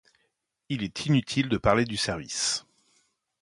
Il 0.69 0.81
est 0.81 1.05
inutile 1.05 1.47
de 1.47 1.59
parler 1.59 1.85
du 1.85 1.95
service. 1.95 2.65